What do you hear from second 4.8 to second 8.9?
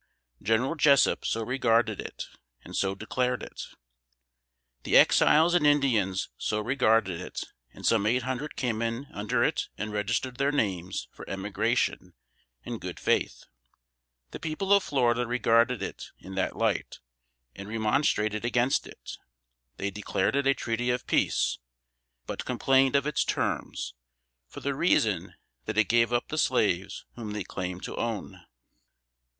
The Exiles and Indians so regarded it, and some eight hundred came